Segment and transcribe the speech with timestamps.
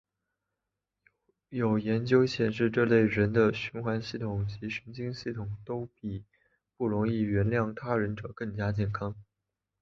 [1.49, 6.25] 有研究显示这类人的循环系统及神经系统都比
[6.75, 9.15] 不容易原谅他人者更加健康。